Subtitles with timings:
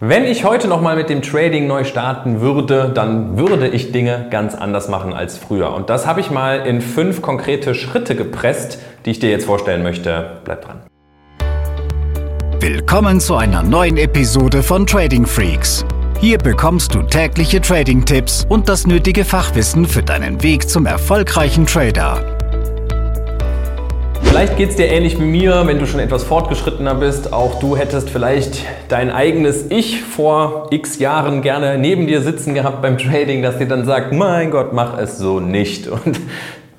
[0.00, 4.54] Wenn ich heute nochmal mit dem Trading neu starten würde, dann würde ich Dinge ganz
[4.54, 5.74] anders machen als früher.
[5.74, 9.82] Und das habe ich mal in fünf konkrete Schritte gepresst, die ich dir jetzt vorstellen
[9.82, 10.38] möchte.
[10.44, 10.82] Bleib dran.
[12.60, 15.84] Willkommen zu einer neuen Episode von Trading Freaks.
[16.20, 22.37] Hier bekommst du tägliche Trading-Tipps und das nötige Fachwissen für deinen Weg zum erfolgreichen Trader.
[24.38, 27.32] Vielleicht geht es dir ähnlich wie mir, wenn du schon etwas fortgeschrittener bist.
[27.32, 32.80] Auch du hättest vielleicht dein eigenes Ich vor x Jahren gerne neben dir sitzen gehabt
[32.80, 35.88] beim Trading, das dir dann sagt, mein Gott, mach es so nicht.
[36.04, 36.20] Und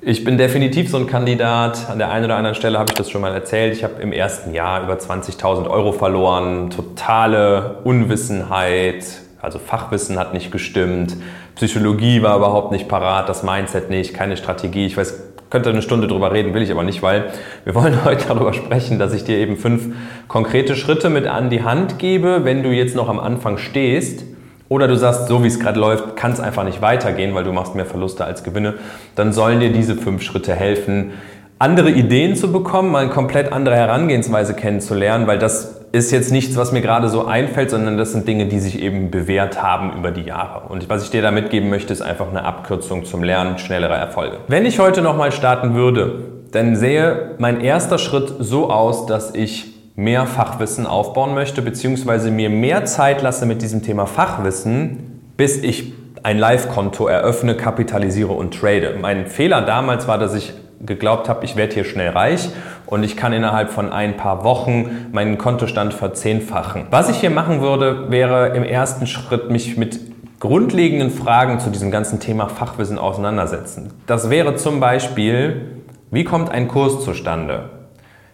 [0.00, 1.90] ich bin definitiv so ein Kandidat.
[1.90, 3.74] An der einen oder anderen Stelle habe ich das schon mal erzählt.
[3.74, 6.70] Ich habe im ersten Jahr über 20.000 Euro verloren.
[6.70, 9.04] Totale Unwissenheit.
[9.42, 11.14] Also Fachwissen hat nicht gestimmt.
[11.56, 13.28] Psychologie war überhaupt nicht parat.
[13.28, 14.14] Das Mindset nicht.
[14.14, 14.86] Keine Strategie.
[14.86, 17.32] Ich weiß könnte eine Stunde drüber reden, will ich aber nicht, weil
[17.64, 19.94] wir wollen heute darüber sprechen, dass ich dir eben fünf
[20.28, 24.24] konkrete Schritte mit an die Hand gebe, wenn du jetzt noch am Anfang stehst
[24.68, 27.52] oder du sagst, so wie es gerade läuft, kann es einfach nicht weitergehen, weil du
[27.52, 28.74] machst mehr Verluste als Gewinne,
[29.16, 31.10] dann sollen dir diese fünf Schritte helfen,
[31.58, 36.56] andere Ideen zu bekommen, mal eine komplett andere Herangehensweise kennenzulernen, weil das ist jetzt nichts,
[36.56, 40.10] was mir gerade so einfällt, sondern das sind Dinge, die sich eben bewährt haben über
[40.12, 40.68] die Jahre.
[40.68, 44.38] Und was ich dir da mitgeben möchte, ist einfach eine Abkürzung zum Lernen schnellerer Erfolge.
[44.46, 49.74] Wenn ich heute nochmal starten würde, dann sähe mein erster Schritt so aus, dass ich
[49.96, 55.92] mehr Fachwissen aufbauen möchte, beziehungsweise mir mehr Zeit lasse mit diesem Thema Fachwissen, bis ich
[56.22, 58.96] ein Live-Konto eröffne, kapitalisiere und trade.
[59.00, 62.48] Mein Fehler damals war, dass ich geglaubt habe, ich werde hier schnell reich
[62.86, 66.86] und ich kann innerhalb von ein paar Wochen meinen Kontostand verzehnfachen.
[66.90, 70.00] Was ich hier machen würde, wäre im ersten Schritt mich mit
[70.40, 73.92] grundlegenden Fragen zu diesem ganzen Thema Fachwissen auseinandersetzen.
[74.06, 77.68] Das wäre zum Beispiel, wie kommt ein Kurs zustande?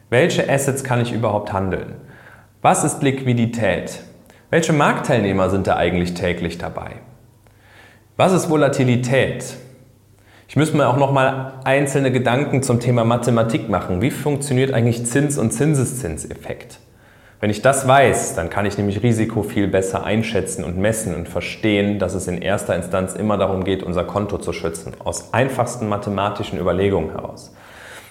[0.08, 1.96] Welche Assets kann ich überhaupt handeln?
[2.62, 4.02] Was ist Liquidität?
[4.50, 6.92] Welche Marktteilnehmer sind da eigentlich täglich dabei?
[8.16, 9.56] Was ist Volatilität?
[10.48, 14.00] Ich müsste mir auch noch mal einzelne Gedanken zum Thema Mathematik machen.
[14.00, 16.78] Wie funktioniert eigentlich Zins- und Zinseszinseffekt?
[17.40, 21.28] Wenn ich das weiß, dann kann ich nämlich Risiko viel besser einschätzen und messen und
[21.28, 25.88] verstehen, dass es in erster Instanz immer darum geht, unser Konto zu schützen, aus einfachsten
[25.88, 27.52] mathematischen Überlegungen heraus.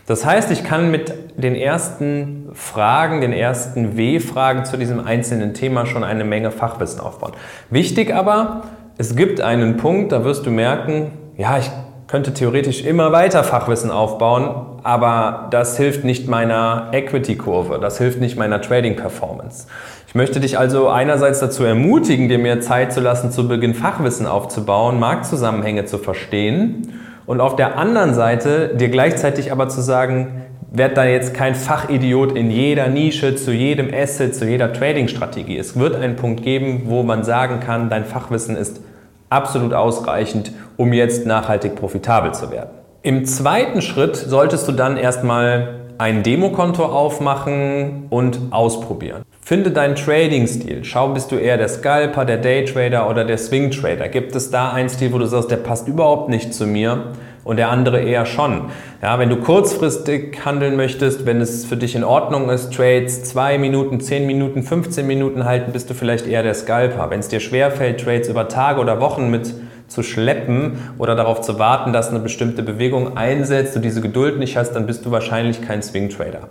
[0.05, 5.87] Das heißt, ich kann mit den ersten Fragen, den ersten W-Fragen zu diesem einzelnen Thema
[5.87, 7.31] schon eine Menge Fachwissen aufbauen.
[7.71, 8.65] Wichtig aber,
[8.97, 11.71] es gibt einen Punkt, da wirst du merken, ja, ich
[12.07, 14.49] könnte theoretisch immer weiter Fachwissen aufbauen,
[14.83, 19.67] aber das hilft nicht meiner Equity-Kurve, das hilft nicht meiner Trading-Performance.
[20.07, 24.27] Ich möchte dich also einerseits dazu ermutigen, dir mehr Zeit zu lassen, zu Beginn Fachwissen
[24.27, 26.93] aufzubauen, Marktzusammenhänge zu verstehen
[27.25, 32.35] und auf der anderen Seite dir gleichzeitig aber zu sagen, werd da jetzt kein Fachidiot
[32.37, 35.57] in jeder Nische, zu jedem Asset, zu jeder Trading-Strategie.
[35.57, 38.81] Es wird einen Punkt geben, wo man sagen kann, dein Fachwissen ist
[39.29, 42.69] absolut ausreichend, um jetzt nachhaltig profitabel zu werden.
[43.01, 49.23] Im zweiten Schritt solltest du dann erstmal ein Demokonto aufmachen und ausprobieren.
[49.41, 50.83] Finde deinen Trading-Stil.
[50.83, 54.09] Schau, bist du eher der Scalper, der Daytrader oder der Swing-Trader?
[54.09, 57.11] Gibt es da einen Stil, wo du sagst, der passt überhaupt nicht zu mir?
[57.45, 58.63] Und der andere eher schon.
[59.01, 63.59] Ja, wenn du kurzfristig handeln möchtest, wenn es für dich in Ordnung ist, Trades 2
[63.59, 67.09] Minuten, 10 Minuten, 15 Minuten halten, bist du vielleicht eher der Scalper.
[67.09, 69.53] Wenn es dir schwerfällt, Trades über Tage oder Wochen mit
[69.87, 74.57] zu schleppen oder darauf zu warten, dass eine bestimmte Bewegung einsetzt und diese Geduld nicht
[74.57, 76.49] hast, dann bist du wahrscheinlich kein Swing Trader.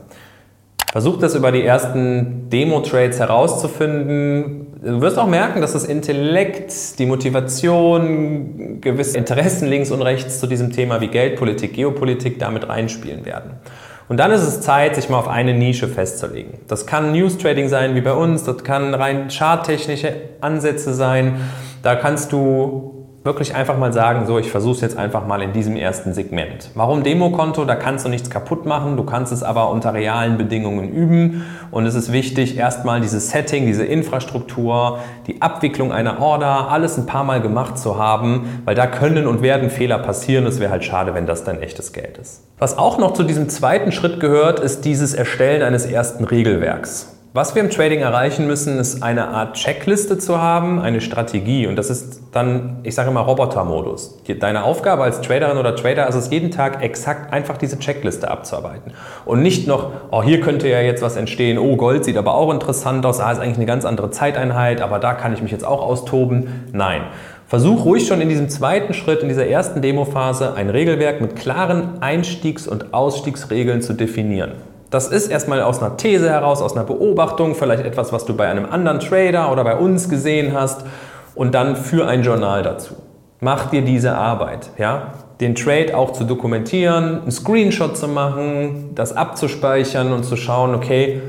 [0.94, 4.78] Versuch das über die ersten Demo-Trades herauszufinden.
[4.80, 10.46] Du wirst auch merken, dass das Intellekt, die Motivation, gewisse Interessen links und rechts zu
[10.46, 13.54] diesem Thema wie Geldpolitik, Geopolitik damit reinspielen werden.
[14.08, 16.60] Und dann ist es Zeit, sich mal auf eine Nische festzulegen.
[16.68, 20.12] Das kann News Trading sein, wie bei uns, das kann rein charttechnische
[20.42, 21.40] Ansätze sein.
[21.82, 22.93] Da kannst du
[23.24, 26.70] wirklich einfach mal sagen, so, ich versuche es jetzt einfach mal in diesem ersten Segment.
[26.74, 27.64] Warum Demokonto?
[27.64, 31.86] Da kannst du nichts kaputt machen, du kannst es aber unter realen Bedingungen üben und
[31.86, 37.24] es ist wichtig, erstmal dieses Setting, diese Infrastruktur, die Abwicklung einer Order, alles ein paar
[37.24, 40.46] Mal gemacht zu haben, weil da können und werden Fehler passieren.
[40.46, 42.42] Es wäre halt schade, wenn das dein echtes Geld ist.
[42.58, 47.13] Was auch noch zu diesem zweiten Schritt gehört, ist dieses Erstellen eines ersten Regelwerks.
[47.36, 51.66] Was wir im Trading erreichen müssen, ist eine Art Checkliste zu haben, eine Strategie.
[51.66, 54.20] Und das ist dann, ich sage immer, Robotermodus.
[54.38, 58.92] Deine Aufgabe als Traderin oder Trader ist es, jeden Tag exakt einfach diese Checkliste abzuarbeiten.
[59.24, 62.52] Und nicht noch, oh, hier könnte ja jetzt was entstehen, oh, Gold sieht aber auch
[62.52, 65.66] interessant aus, ah, ist eigentlich eine ganz andere Zeiteinheit, aber da kann ich mich jetzt
[65.66, 66.70] auch austoben.
[66.72, 67.00] Nein.
[67.48, 72.00] Versuch ruhig schon in diesem zweiten Schritt, in dieser ersten Demophase, ein Regelwerk mit klaren
[72.00, 74.52] Einstiegs- und Ausstiegsregeln zu definieren.
[74.94, 78.46] Das ist erstmal aus einer These heraus, aus einer Beobachtung, vielleicht etwas, was du bei
[78.46, 80.84] einem anderen Trader oder bei uns gesehen hast
[81.34, 82.94] und dann für ein Journal dazu.
[83.40, 85.14] Mach dir diese Arbeit, ja?
[85.40, 91.20] Den Trade auch zu dokumentieren, einen Screenshot zu machen, das abzuspeichern und zu schauen, okay,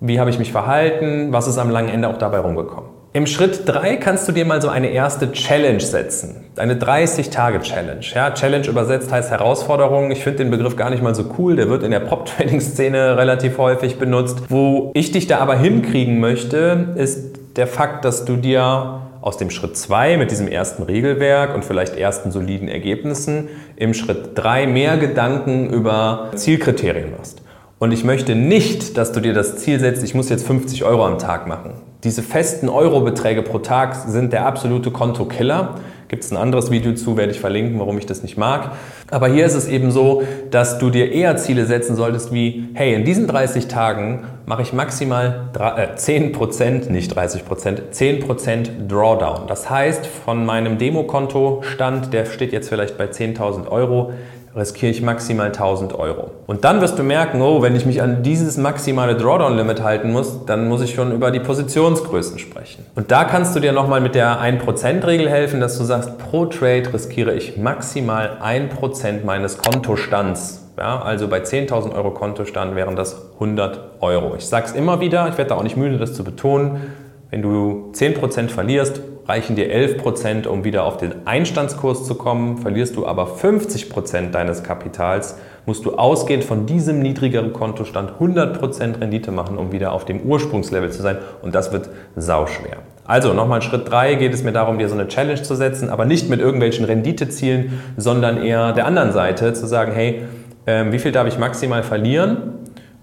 [0.00, 2.88] wie habe ich mich verhalten, was ist am langen Ende auch dabei rumgekommen.
[3.12, 6.44] Im Schritt 3 kannst du dir mal so eine erste Challenge setzen.
[6.54, 8.04] Eine 30-Tage-Challenge.
[8.14, 10.12] Ja, Challenge übersetzt heißt Herausforderung.
[10.12, 11.56] Ich finde den Begriff gar nicht mal so cool.
[11.56, 14.42] Der wird in der Prop-Trading-Szene relativ häufig benutzt.
[14.48, 19.50] Wo ich dich da aber hinkriegen möchte, ist der Fakt, dass du dir aus dem
[19.50, 24.98] Schritt 2 mit diesem ersten Regelwerk und vielleicht ersten soliden Ergebnissen im Schritt 3 mehr
[24.98, 27.42] Gedanken über Zielkriterien machst.
[27.80, 31.04] Und ich möchte nicht, dass du dir das Ziel setzt, ich muss jetzt 50 Euro
[31.04, 31.89] am Tag machen.
[32.02, 35.74] Diese festen Eurobeträge pro Tag sind der absolute Kontokiller.
[36.08, 38.72] Gibt es ein anderes Video zu, werde ich verlinken, warum ich das nicht mag.
[39.10, 42.94] Aber hier ist es eben so, dass du dir eher Ziele setzen solltest wie, hey,
[42.94, 49.46] in diesen 30 Tagen mache ich maximal 10%, äh, nicht 30%, 10% Drawdown.
[49.46, 54.12] Das heißt, von meinem Demokonto-Stand, der steht jetzt vielleicht bei 10.000 Euro,
[54.54, 56.30] riskiere ich maximal 1000 Euro.
[56.46, 60.44] Und dann wirst du merken, oh, wenn ich mich an dieses maximale Drawdown-Limit halten muss,
[60.44, 62.84] dann muss ich schon über die Positionsgrößen sprechen.
[62.96, 66.92] Und da kannst du dir nochmal mit der 1%-Regel helfen, dass du sagst, pro Trade
[66.92, 70.66] riskiere ich maximal 1% meines Kontostands.
[70.76, 74.34] Ja, also bei 10.000 Euro Kontostand wären das 100 Euro.
[74.36, 76.94] Ich sage es immer wieder, ich werde da auch nicht müde, das zu betonen.
[77.30, 82.58] Wenn du 10% verlierst, reichen dir 11%, um wieder auf den Einstandskurs zu kommen.
[82.58, 89.30] Verlierst du aber 50% deines Kapitals, musst du ausgehend von diesem niedrigeren Kontostand 100% Rendite
[89.30, 91.18] machen, um wieder auf dem Ursprungslevel zu sein.
[91.42, 92.78] Und das wird sauschwer.
[93.04, 96.06] Also nochmal Schritt 3 geht es mir darum, dir so eine Challenge zu setzen, aber
[96.06, 100.22] nicht mit irgendwelchen Renditezielen, sondern eher der anderen Seite zu sagen, hey,
[100.66, 102.54] äh, wie viel darf ich maximal verlieren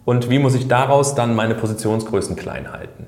[0.03, 3.06] und wie muss ich daraus dann meine Positionsgrößen klein halten.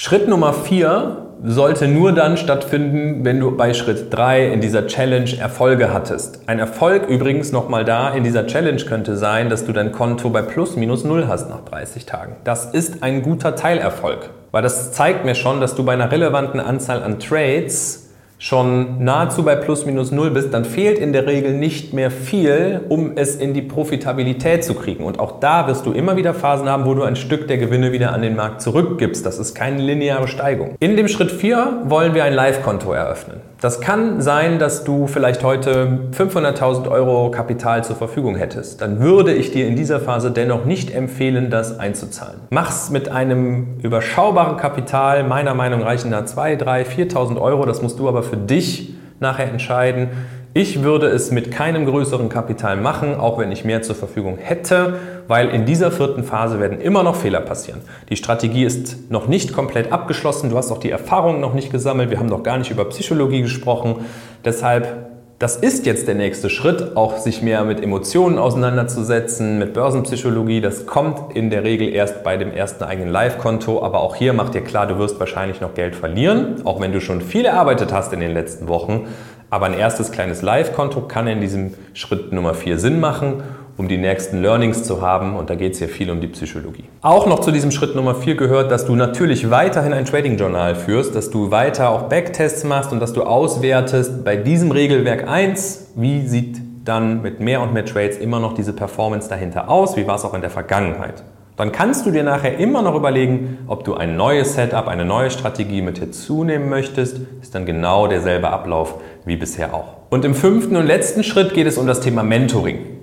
[0.00, 5.36] Schritt Nummer 4 sollte nur dann stattfinden, wenn du bei Schritt 3 in dieser Challenge
[5.36, 6.42] Erfolge hattest.
[6.46, 10.42] Ein Erfolg übrigens nochmal da in dieser Challenge könnte sein, dass du dein Konto bei
[10.42, 12.36] plus minus null hast nach 30 Tagen.
[12.44, 16.60] Das ist ein guter Teilerfolg, weil das zeigt mir schon, dass du bei einer relevanten
[16.60, 18.07] Anzahl an Trades
[18.38, 22.80] schon nahezu bei plus minus null bist, dann fehlt in der Regel nicht mehr viel,
[22.88, 25.04] um es in die Profitabilität zu kriegen.
[25.04, 27.92] Und auch da wirst du immer wieder Phasen haben, wo du ein Stück der Gewinne
[27.92, 29.26] wieder an den Markt zurückgibst.
[29.26, 30.76] Das ist keine lineare Steigung.
[30.78, 33.40] In dem Schritt 4 wollen wir ein Live-Konto eröffnen.
[33.60, 38.80] Das kann sein, dass du vielleicht heute 500.000 Euro Kapital zur Verfügung hättest.
[38.80, 42.38] Dann würde ich dir in dieser Phase dennoch nicht empfehlen, das einzuzahlen.
[42.50, 45.24] Mach's mit einem überschaubaren Kapital.
[45.24, 47.66] Meiner Meinung nach reichen da 2, 3, 4.000 Euro.
[47.66, 50.08] Das musst du aber für dich nachher entscheiden.
[50.54, 54.94] Ich würde es mit keinem größeren Kapital machen, auch wenn ich mehr zur Verfügung hätte,
[55.28, 57.80] weil in dieser vierten Phase werden immer noch Fehler passieren.
[58.08, 62.10] Die Strategie ist noch nicht komplett abgeschlossen, du hast auch die Erfahrungen noch nicht gesammelt,
[62.10, 64.06] wir haben noch gar nicht über Psychologie gesprochen.
[64.44, 65.07] Deshalb,
[65.38, 70.60] das ist jetzt der nächste Schritt, auch sich mehr mit Emotionen auseinanderzusetzen, mit Börsenpsychologie.
[70.60, 74.54] Das kommt in der Regel erst bei dem ersten eigenen Live-Konto, aber auch hier macht
[74.54, 78.12] dir klar, du wirst wahrscheinlich noch Geld verlieren, auch wenn du schon viel erarbeitet hast
[78.12, 79.06] in den letzten Wochen.
[79.48, 83.44] Aber ein erstes kleines Live-Konto kann in diesem Schritt Nummer 4 Sinn machen,
[83.78, 85.36] um die nächsten Learnings zu haben.
[85.36, 86.84] Und da geht es hier viel um die Psychologie.
[87.00, 91.14] Auch noch zu diesem Schritt Nummer 4 gehört, dass du natürlich weiterhin ein Trading-Journal führst,
[91.14, 96.26] dass du weiter auch Backtests machst und dass du auswertest bei diesem Regelwerk 1, wie
[96.26, 100.16] sieht dann mit mehr und mehr Trades immer noch diese Performance dahinter aus, wie war
[100.16, 101.22] es auch in der Vergangenheit.
[101.56, 105.30] Dann kannst du dir nachher immer noch überlegen, ob du ein neues Setup, eine neue
[105.30, 107.20] Strategie mit hinzunehmen möchtest.
[107.42, 108.94] Ist dann genau derselbe Ablauf
[109.24, 109.96] wie bisher auch.
[110.08, 112.97] Und im fünften und letzten Schritt geht es um das Thema Mentoring.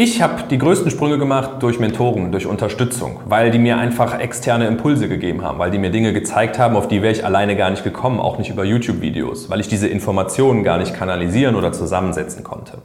[0.00, 4.68] Ich habe die größten Sprünge gemacht durch Mentoren, durch Unterstützung, weil die mir einfach externe
[4.68, 7.68] Impulse gegeben haben, weil die mir Dinge gezeigt haben, auf die wäre ich alleine gar
[7.68, 12.44] nicht gekommen, auch nicht über YouTube-Videos, weil ich diese Informationen gar nicht kanalisieren oder zusammensetzen
[12.44, 12.78] konnte.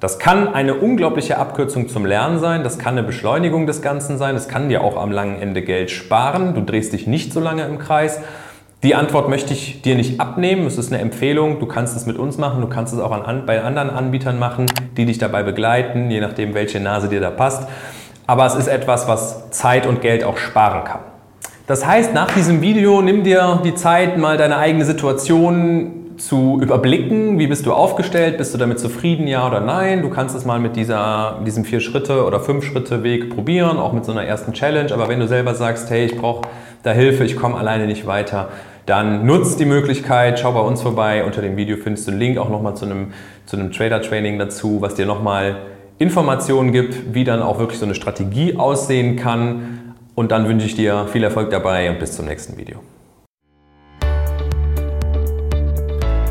[0.00, 4.34] Das kann eine unglaubliche Abkürzung zum Lernen sein, das kann eine Beschleunigung des Ganzen sein,
[4.34, 7.62] es kann dir auch am langen Ende Geld sparen, du drehst dich nicht so lange
[7.62, 8.18] im Kreis.
[8.82, 12.18] Die Antwort möchte ich dir nicht abnehmen, es ist eine Empfehlung, du kannst es mit
[12.18, 14.66] uns machen, du kannst es auch an, bei anderen Anbietern machen,
[14.96, 17.68] die dich dabei begleiten, je nachdem, welche Nase dir da passt.
[18.26, 21.00] Aber es ist etwas, was Zeit und Geld auch sparen kann.
[21.66, 27.38] Das heißt, nach diesem Video nimm dir die Zeit, mal deine eigene Situation zu überblicken,
[27.38, 30.02] wie bist du aufgestellt, bist du damit zufrieden, ja oder nein.
[30.02, 33.92] Du kannst es mal mit dieser, diesem vier Schritte oder fünf Schritte Weg probieren, auch
[33.92, 34.92] mit so einer ersten Challenge.
[34.92, 36.48] Aber wenn du selber sagst, hey, ich brauche
[36.82, 38.48] da Hilfe, ich komme alleine nicht weiter,
[38.86, 41.24] dann nutzt die Möglichkeit, schau bei uns vorbei.
[41.24, 43.12] Unter dem Video findest du einen Link auch nochmal zu einem,
[43.44, 45.56] zu einem Trader-Training dazu, was dir nochmal
[45.98, 49.94] Informationen gibt, wie dann auch wirklich so eine Strategie aussehen kann.
[50.14, 52.78] Und dann wünsche ich dir viel Erfolg dabei und bis zum nächsten Video.